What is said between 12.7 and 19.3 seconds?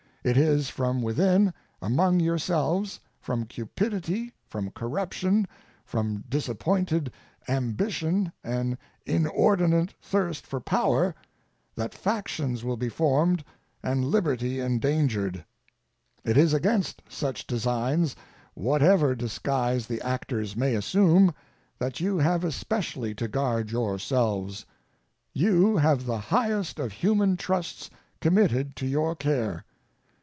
be formed and liberty endangered. It is against such designs, whatever